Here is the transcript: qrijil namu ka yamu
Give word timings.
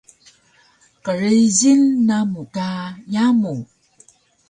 qrijil 1.03 1.81
namu 2.07 2.41
ka 2.55 2.69
yamu 3.13 3.53